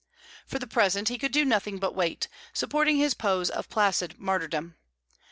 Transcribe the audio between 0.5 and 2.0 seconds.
the present he could do nothing but